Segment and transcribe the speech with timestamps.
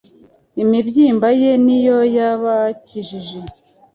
[0.63, 3.39] imibyimba ye ni yo yabakijije.